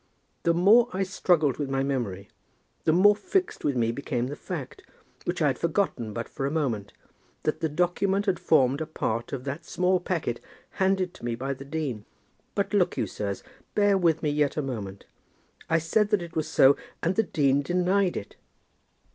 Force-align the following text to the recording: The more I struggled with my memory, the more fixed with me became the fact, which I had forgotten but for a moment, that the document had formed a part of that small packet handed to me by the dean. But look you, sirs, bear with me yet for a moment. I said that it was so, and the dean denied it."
The 0.41 0.53
more 0.55 0.89
I 0.93 1.03
struggled 1.03 1.57
with 1.57 1.69
my 1.69 1.83
memory, 1.83 2.27
the 2.85 2.91
more 2.91 3.15
fixed 3.15 3.63
with 3.63 3.75
me 3.75 3.91
became 3.91 4.25
the 4.25 4.35
fact, 4.35 4.81
which 5.25 5.43
I 5.43 5.45
had 5.49 5.59
forgotten 5.59 6.11
but 6.11 6.27
for 6.27 6.47
a 6.47 6.49
moment, 6.49 6.91
that 7.43 7.59
the 7.59 7.69
document 7.69 8.25
had 8.25 8.39
formed 8.39 8.81
a 8.81 8.87
part 8.87 9.31
of 9.31 9.43
that 9.43 9.63
small 9.63 9.99
packet 9.99 10.39
handed 10.79 11.13
to 11.13 11.23
me 11.23 11.35
by 11.35 11.53
the 11.53 11.65
dean. 11.65 12.05
But 12.55 12.73
look 12.73 12.97
you, 12.97 13.05
sirs, 13.05 13.43
bear 13.75 13.95
with 13.95 14.23
me 14.23 14.31
yet 14.31 14.55
for 14.55 14.61
a 14.61 14.63
moment. 14.63 15.05
I 15.69 15.77
said 15.77 16.09
that 16.09 16.23
it 16.23 16.35
was 16.35 16.47
so, 16.47 16.75
and 17.03 17.13
the 17.15 17.21
dean 17.21 17.61
denied 17.61 18.17
it." 18.17 18.37